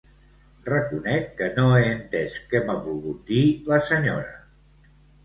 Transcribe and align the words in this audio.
Reconec 0.67 1.27
que 1.41 1.49
no 1.57 1.65
he 1.73 1.83
entès 1.89 2.37
què 2.53 2.63
m'ha 2.71 2.77
volgut 2.87 3.21
dir 3.29 3.43
la 3.73 3.79
senyora. 3.91 4.35